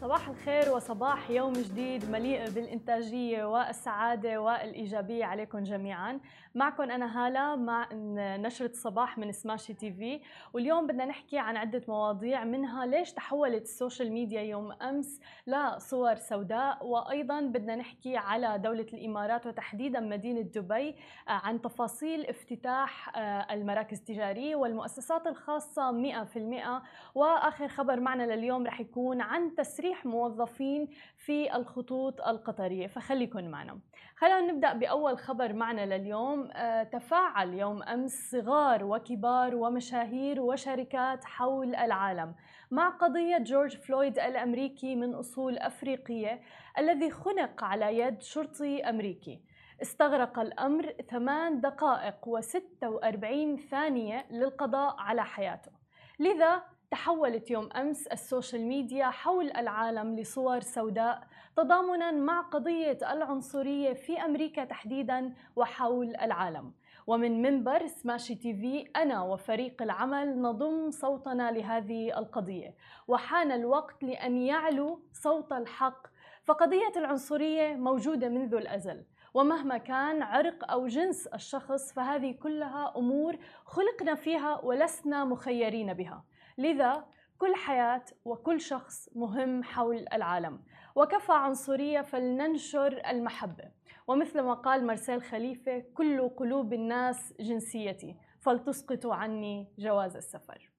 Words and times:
صباح 0.00 0.28
الخير 0.28 0.72
وصباح 0.72 1.30
يوم 1.30 1.52
جديد 1.52 2.10
مليء 2.10 2.50
بالإنتاجية 2.50 3.44
والسعادة 3.44 4.40
والإيجابية 4.40 5.24
عليكم 5.24 5.62
جميعا. 5.62 6.20
معكم 6.54 6.82
أنا 6.82 7.26
هالة 7.26 7.56
مع 7.56 7.88
نشرة 8.36 8.70
صباح 8.74 9.18
من 9.18 9.32
سماشي 9.32 9.74
تي 9.74 9.92
في. 9.92 10.20
واليوم 10.52 10.86
بدنا 10.86 11.04
نحكي 11.04 11.38
عن 11.38 11.56
عدة 11.56 11.82
مواضيع 11.88 12.44
منها 12.44 12.86
ليش 12.86 13.12
تحولت 13.12 13.62
ال 13.62 13.69
social 13.69 14.12
media 14.12 14.40
يوم 14.40 14.72
أمس 14.72 15.20
لصور 15.46 16.14
سوداء. 16.14 16.86
وأيضا 16.86 17.40
بدنا 17.40 17.76
نحكي 17.76 18.16
على 18.16 18.58
دولة 18.58 18.86
الإمارات 18.92 19.46
وتحديدا 19.46 20.00
مدينة 20.00 20.40
دبي 20.40 20.96
عن 21.28 21.60
تفاصيل 21.60 22.26
افتتاح 22.26 23.18
المراكز 23.50 23.98
التجارية 23.98 24.56
والمؤسسات 24.56 25.26
الخاصة 25.26 25.92
100% 25.92 26.82
وآخر 27.14 27.68
خبر 27.68 28.00
معنا 28.00 28.34
لليوم 28.34 28.66
رح 28.66 28.80
يكون 28.80 29.20
عن 29.20 29.54
تسريح 29.88 30.06
موظفين 30.06 30.88
في 31.16 31.56
الخطوط 31.56 32.20
القطرية 32.20 32.86
فخليكن 32.86 33.50
معنا. 33.50 33.80
خلينا 34.16 34.40
نبدأ 34.40 34.72
بأول 34.72 35.18
خبر 35.18 35.52
معنا 35.52 35.96
لليوم. 35.96 36.50
آه، 36.52 36.82
تفاعل 36.82 37.54
يوم 37.54 37.82
أمس 37.82 38.30
صغار 38.30 38.84
وكبار 38.84 39.54
ومشاهير 39.56 40.40
وشركات 40.40 41.24
حول 41.24 41.74
العالم 41.74 42.34
مع 42.70 42.88
قضية 42.88 43.38
جورج 43.38 43.76
فلويد 43.76 44.18
الأمريكي 44.18 44.96
من 44.96 45.14
أصول 45.14 45.58
أفريقية 45.58 46.40
الذي 46.78 47.10
خنق 47.10 47.64
على 47.64 47.98
يد 47.98 48.22
شرطي 48.22 48.80
أمريكي. 48.80 49.40
استغرق 49.82 50.38
الأمر 50.38 50.92
ثمان 51.10 51.60
دقائق 51.60 52.28
و46 52.28 53.60
ثانية 53.70 54.26
للقضاء 54.30 54.96
على 54.98 55.24
حياته. 55.24 55.72
لذا 56.18 56.62
تحولت 56.90 57.50
يوم 57.50 57.68
أمس 57.72 58.06
السوشيال 58.06 58.62
ميديا 58.62 59.06
حول 59.06 59.50
العالم 59.50 60.18
لصور 60.18 60.60
سوداء 60.60 61.26
تضامنا 61.56 62.10
مع 62.10 62.40
قضية 62.40 62.98
العنصرية 63.02 63.92
في 63.92 64.24
أمريكا 64.24 64.64
تحديدا 64.64 65.34
وحول 65.56 66.16
العالم. 66.16 66.72
ومن 67.06 67.42
منبر 67.42 67.86
سماشي 67.86 68.34
تي 68.34 68.54
في 68.54 68.90
أنا 68.96 69.22
وفريق 69.22 69.82
العمل 69.82 70.42
نضم 70.42 70.90
صوتنا 70.90 71.52
لهذه 71.52 72.18
القضية. 72.18 72.74
وحان 73.08 73.52
الوقت 73.52 74.02
لأن 74.02 74.36
يعلو 74.36 75.00
صوت 75.12 75.52
الحق. 75.52 76.06
فقضية 76.44 76.92
العنصرية 76.96 77.74
موجودة 77.74 78.28
منذ 78.28 78.54
الأزل. 78.54 79.04
ومهما 79.34 79.78
كان 79.78 80.22
عرق 80.22 80.70
أو 80.70 80.86
جنس 80.86 81.26
الشخص 81.26 81.92
فهذه 81.92 82.32
كلها 82.32 82.94
أمور 82.96 83.36
خلقنا 83.64 84.14
فيها 84.14 84.60
ولسنا 84.64 85.24
مخيرين 85.24 85.92
بها. 85.94 86.24
لذا 86.58 87.04
كل 87.38 87.54
حياة 87.54 88.04
وكل 88.24 88.60
شخص 88.60 89.08
مهم 89.14 89.62
حول 89.62 90.04
العالم. 90.12 90.62
وكفى 90.94 91.32
عنصرية 91.32 92.00
فلننشر 92.00 93.00
المحبة. 93.10 93.64
ومثل 94.08 94.40
ما 94.40 94.54
قال 94.54 94.86
مرسيل 94.86 95.22
خليفة 95.22 95.84
كل 95.94 96.28
قلوب 96.28 96.72
الناس 96.72 97.34
جنسيتي 97.40 98.16
فلتسقطوا 98.40 99.14
عني 99.14 99.72
جواز 99.78 100.16
السفر. 100.16 100.70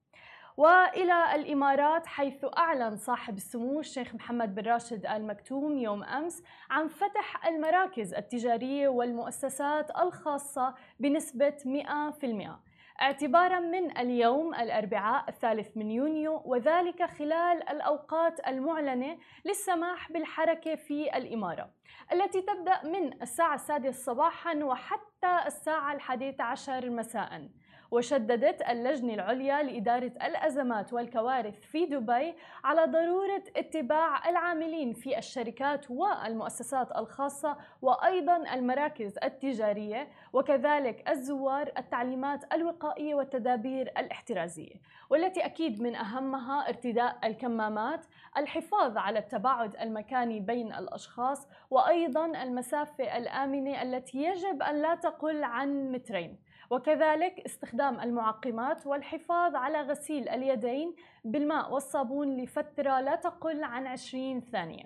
وإلى 0.56 1.34
الإمارات 1.34 2.06
حيث 2.06 2.44
أعلن 2.58 2.96
صاحب 2.96 3.36
السمو 3.36 3.80
الشيخ 3.80 4.14
محمد 4.14 4.54
بن 4.54 4.62
راشد 4.62 5.06
ال 5.06 5.26
مكتوم 5.26 5.78
يوم 5.78 6.04
أمس 6.04 6.42
عن 6.70 6.88
فتح 6.88 7.46
المراكز 7.46 8.14
التجارية 8.14 8.88
والمؤسسات 8.88 9.90
الخاصة 9.98 10.74
بنسبة 11.00 11.56
100% 11.64 12.69
اعتبارا 13.02 13.60
من 13.60 13.98
اليوم 13.98 14.54
الأربعاء 14.54 15.24
الثالث 15.28 15.76
من 15.76 15.90
يونيو 15.90 16.42
وذلك 16.44 17.02
خلال 17.02 17.68
الأوقات 17.68 18.48
المعلنة 18.48 19.18
للسماح 19.44 20.12
بالحركة 20.12 20.74
في 20.74 21.16
الإمارة 21.16 21.70
التي 22.12 22.42
تبدأ 22.42 22.84
من 22.84 23.22
الساعة 23.22 23.54
السادسة 23.54 24.12
صباحا 24.12 24.54
وحتى 24.54 25.46
الساعة 25.46 25.92
الحادية 25.92 26.36
عشر 26.40 26.90
مساء. 26.90 27.48
وشددت 27.90 28.62
اللجنة 28.70 29.14
العليا 29.14 29.62
لإدارة 29.62 30.12
الأزمات 30.26 30.92
والكوارث 30.92 31.60
في 31.60 31.86
دبي 31.86 32.34
على 32.64 32.84
ضرورة 32.84 33.42
اتباع 33.56 34.28
العاملين 34.28 34.92
في 34.92 35.18
الشركات 35.18 35.90
والمؤسسات 35.90 36.96
الخاصة 36.96 37.56
وأيضا 37.82 38.54
المراكز 38.54 39.18
التجارية 39.24 40.08
وكذلك 40.32 41.10
الزوار 41.10 41.72
التعليمات 41.78 42.54
الوقائية 42.54 43.14
والتدابير 43.14 43.92
الاحترازية 43.98 44.74
والتي 45.10 45.44
أكيد 45.44 45.82
من 45.82 45.96
أهمها 45.96 46.68
ارتداء 46.68 47.18
الكمامات 47.24 48.06
الحفاظ 48.36 48.96
على 48.96 49.18
التباعد 49.18 49.76
المكاني 49.76 50.40
بين 50.40 50.72
الأشخاص 50.72 51.48
وأيضا 51.70 52.26
المسافة 52.26 53.16
الآمنة 53.16 53.82
التي 53.82 54.18
يجب 54.18 54.62
أن 54.62 54.82
لا 54.82 54.94
تقل 54.94 55.44
عن 55.44 55.92
مترين. 55.92 56.38
وكذلك 56.70 57.40
استخدام 57.40 58.00
المعقمات 58.00 58.86
والحفاظ 58.86 59.56
على 59.56 59.80
غسيل 59.80 60.28
اليدين 60.28 60.94
بالماء 61.24 61.72
والصابون 61.72 62.36
لفترة 62.36 63.00
لا 63.00 63.16
تقل 63.16 63.64
عن 63.64 63.86
20 63.86 64.40
ثانية. 64.40 64.84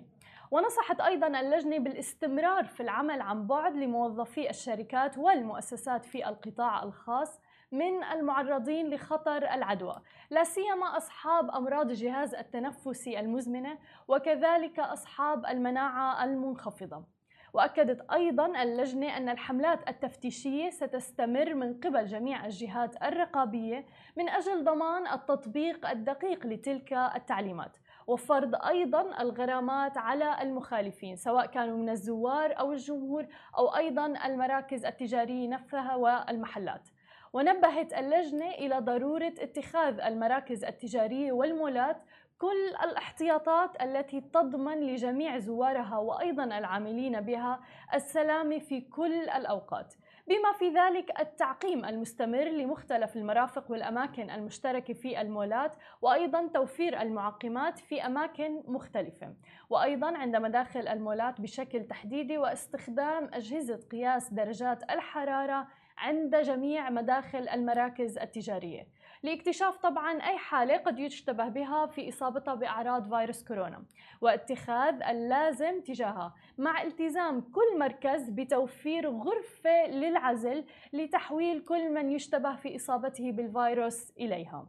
ونصحت 0.50 1.00
أيضا 1.00 1.27
اللجنة 1.27 1.78
بالاستمرار 1.78 2.65
في 2.65 2.83
العمل 2.83 3.21
عن 3.21 3.47
بعد 3.47 3.77
لموظفي 3.77 4.50
الشركات 4.50 5.19
والمؤسسات 5.19 6.05
في 6.05 6.28
القطاع 6.28 6.83
الخاص 6.83 7.41
من 7.73 8.05
المعرضين 8.05 8.94
لخطر 8.94 9.37
العدوى 9.37 9.97
لا 10.31 10.44
سيما 10.44 10.97
أصحاب 10.97 11.50
أمراض 11.50 11.91
الجهاز 11.91 12.34
التنفسي 12.34 13.21
المزمنة 13.21 13.78
وكذلك 14.09 14.78
أصحاب 14.78 15.47
المناعة 15.47 16.25
المنخفضة. 16.25 17.14
وأكدت 17.55 18.11
أيضا 18.13 18.63
اللجنة 18.63 19.17
أن 19.17 19.29
الحملات 19.29 19.89
التفتيشية 19.89 20.71
ستستمر 20.71 21.55
من 21.55 21.75
قبل 21.81 22.07
جميع 22.07 22.47
الجهات 22.47 23.03
الرقابية 23.03 23.87
من 24.17 24.29
أجل 24.29 24.65
ضمان 24.65 25.07
التطبيق 25.07 25.91
الدقيق 25.91 26.47
لتلك 26.47 26.93
التعليمات 26.93 27.77
وفرض 28.07 28.55
أيضا 28.55 29.21
الغرامات 29.23 29.99
على 29.99 30.43
المخالفين 30.43 31.17
سواء 31.17 31.47
كانوا 31.47 31.79
من 31.79 31.89
الزوار 31.89 32.59
أو 32.59 32.73
الجمهور 32.73 33.27
أو 33.59 33.77
أيضا 33.77 34.07
المراكز 34.07 34.85
التجارية 34.85 35.49
نفسها 35.49 35.95
والمحلات. 35.95 36.89
ونبهت 37.34 37.93
اللجنة 37.93 38.50
إلى 38.50 38.78
ضرورة 38.78 39.34
اتخاذ 39.39 40.00
المراكز 40.00 40.65
التجارية 40.65 41.33
والمولات 41.33 41.97
كل 42.39 42.69
الاحتياطات 42.84 43.83
التي 43.83 44.21
تضمن 44.21 44.81
لجميع 44.81 45.39
زوارها 45.39 45.99
وأيضا 45.99 46.44
العاملين 46.44 47.21
بها 47.21 47.61
السلامه 47.94 48.59
في 48.59 48.81
كل 48.81 49.28
الأوقات. 49.28 49.94
بما 50.27 50.53
في 50.53 50.69
ذلك 50.69 51.21
التعقيم 51.21 51.84
المستمر 51.84 52.44
لمختلف 52.44 53.17
المرافق 53.17 53.71
والأماكن 53.71 54.31
المشتركة 54.31 54.94
في 54.94 55.21
المولات 55.21 55.77
وأيضا 56.03 56.47
توفير 56.55 57.03
المعقمات 57.03 57.78
في 57.78 58.06
أماكن 58.06 58.62
مختلفة. 58.67 59.34
وأيضا 59.71 60.17
عند 60.19 60.37
مداخل 60.37 60.89
المولات 60.89 61.41
بشكل 61.41 61.84
تحديدي 61.84 62.39
واستخدام 62.39 63.31
أجهزة 63.33 63.81
قياس 63.91 64.33
درجات 64.33 64.83
الحرارة 64.91 65.67
عند 65.99 66.37
جميع 66.37 66.91
مداخل 66.91 67.49
المراكز 67.49 68.19
التجارية. 68.19 68.88
لاكتشاف 69.22 69.77
طبعا 69.77 70.12
أي 70.12 70.38
حالة 70.38 70.77
قد 70.77 70.99
يشتبه 70.99 71.49
بها 71.49 71.87
في 71.87 72.09
إصابتها 72.09 72.55
بأعراض 72.55 73.09
فيروس 73.16 73.44
كورونا 73.44 73.84
واتخاذ 74.21 75.03
اللازم 75.03 75.81
تجاهها 75.81 76.34
مع 76.59 76.82
التزام 76.82 77.41
كل 77.41 77.78
مركز 77.78 78.31
بتوفير 78.31 79.10
غرفة 79.10 79.87
للعزل 79.87 80.65
لتحويل 80.93 81.60
كل 81.60 81.94
من 81.94 82.11
يشتبه 82.11 82.56
في 82.56 82.76
إصابته 82.76 83.32
بالفيروس 83.32 84.11
إليها. 84.21 84.69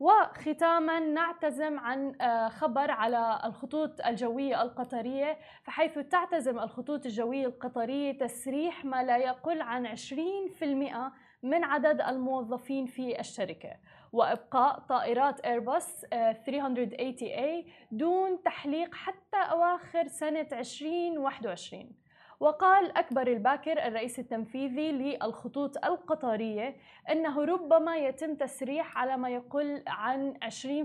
وختاما 0.00 1.00
نعتزم 1.00 1.78
عن 1.78 2.20
آه، 2.20 2.48
خبر 2.48 2.90
على 2.90 3.40
الخطوط 3.44 4.06
الجوية 4.06 4.62
القطرية 4.62 5.38
فحيث 5.62 5.98
تعتزم 5.98 6.58
الخطوط 6.58 7.06
الجوية 7.06 7.46
القطرية 7.46 8.18
تسريح 8.18 8.84
ما 8.84 9.02
لا 9.02 9.16
يقل 9.16 9.60
عن 9.60 9.86
20% 9.86 11.12
من 11.42 11.64
عدد 11.64 12.00
الموظفين 12.00 12.86
في 12.86 13.20
الشركة. 13.20 13.70
وإبقاء 14.12 14.78
طائرات 14.78 15.40
إيرباص 15.40 16.04
380A 16.04 17.38
آه، 17.38 17.64
دون 17.92 18.42
تحليق 18.42 18.94
حتى 18.94 19.36
أواخر 19.36 20.06
سنة 20.06 20.48
2021 20.52 21.92
وقال 22.40 22.96
أكبر 22.96 23.26
الباكر 23.26 23.86
الرئيس 23.86 24.18
التنفيذي 24.18 24.92
للخطوط 24.92 25.84
القطرية 25.84 26.76
أنه 27.10 27.44
ربما 27.44 27.96
يتم 27.96 28.34
تسريح 28.34 28.98
على 28.98 29.16
ما 29.16 29.30
يقل 29.30 29.82
عن 29.86 30.34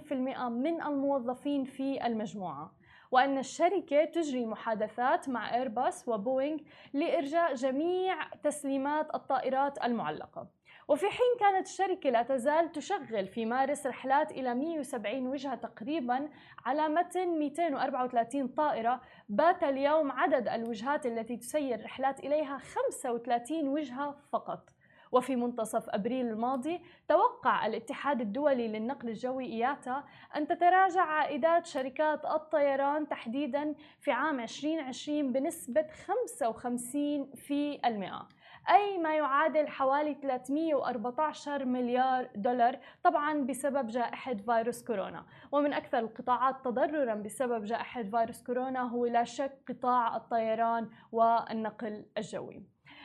20% 0.10 0.14
من 0.50 0.82
الموظفين 0.82 1.64
في 1.64 2.06
المجموعة 2.06 2.72
وأن 3.12 3.38
الشركة 3.38 4.06
تجري 4.06 4.46
محادثات 4.46 5.30
مع 5.30 5.56
إيرباص 5.56 6.08
وبوينغ 6.08 6.60
لإرجاء 6.94 7.54
جميع 7.54 8.28
تسليمات 8.44 9.16
الطائرات 9.16 9.84
المعلقة. 9.84 10.48
وفي 10.88 11.06
حين 11.10 11.38
كانت 11.40 11.68
الشركة 11.68 12.10
لا 12.10 12.22
تزال 12.22 12.72
تشغل 12.72 13.28
في 13.28 13.46
مارس 13.46 13.88
رحلات 13.88 14.32
إلى 14.32 14.56
170 14.56 15.28
وجهة 15.28 15.56
تقريبا 15.56 16.30
على 16.66 16.88
متن 16.88 17.40
234 17.40 18.48
طائرة. 18.48 19.02
بات 19.30 19.64
اليوم 19.64 20.12
عدد 20.12 20.48
الوجهات 20.48 21.06
التي 21.06 21.38
تسير 21.38 21.84
رحلات 21.84 22.20
إليها 22.20 22.58
35 22.58 23.68
وجهة 23.68 24.18
فقط. 24.32 24.70
وفي 25.12 25.36
منتصف 25.36 25.90
أبريل 25.90 26.28
الماضي 26.28 26.82
توقع 27.08 27.66
الاتحاد 27.66 28.22
الدولي 28.22 28.68
للنقل 28.68 29.10
الجوي 29.10 29.46
إياتا 29.46 30.04
أن 30.36 30.48
تتراجع 30.48 31.02
عائدات 31.02 31.66
شركات 31.66 32.26
الطيران 32.26 33.08
تحديدا 33.08 33.76
في 34.00 34.12
عام 34.12 34.40
2020 34.40 35.32
بنسبة 35.32 35.88
55 36.06 37.32
في 37.36 37.80
المئة. 37.86 38.28
أي 38.70 38.98
ما 38.98 39.16
يعادل 39.16 39.68
حوالي 39.68 40.14
314 40.14 41.66
مليار 41.66 42.30
دولار 42.36 42.80
طبعا 43.04 43.34
بسبب 43.34 43.88
جائحة 43.88 44.34
فيروس 44.34 44.84
كورونا. 44.84 45.26
ومن 45.52 45.74
أكثر 45.74 46.00
القطاعات 46.00 46.56
تضررا 46.66 47.16
بسبب 47.16 47.64
جائحة 47.64 48.04
فيروس 48.04 48.44
كورونا 48.44 48.82
هو 48.82 49.06
لا 49.06 49.24
شك 49.24 49.58
قطاع 49.70 50.16
الطيران 50.16 50.90
والنقل 51.12 52.06
الجوي. 52.18 52.64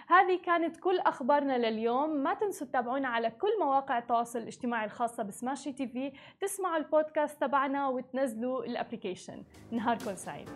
هذه 0.09 0.41
كانت 0.45 0.77
كل 0.77 0.99
أخبارنا 0.99 1.59
لليوم. 1.59 2.11
ما 2.11 2.35
تنسوا 2.35 2.67
تتابعونا 2.67 3.09
على 3.09 3.31
كل 3.31 3.59
مواقع 3.61 3.99
التواصل 3.99 4.39
الاجتماعي 4.39 4.85
الخاصة 4.85 5.23
بسماشي 5.23 5.73
تي 5.73 5.89
في. 5.89 6.13
تسمعوا 6.41 6.77
البودكاست 6.77 7.41
تبعنا 7.41 7.89
وتنزلوا 7.89 8.65
ال 8.65 8.71
application. 8.71 9.45
نهاركم 9.71 10.15
سعيد. 10.15 10.49